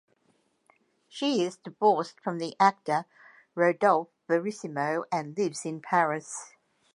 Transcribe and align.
She 1.07 1.43
is 1.43 1.57
divorced 1.57 2.19
from 2.19 2.39
the 2.39 2.55
actor 2.59 3.05
Rodolphe 3.53 4.09
Verissimo, 4.27 5.03
and 5.11 5.37
lives 5.37 5.63
in 5.63 5.79
Paris. 5.79 6.55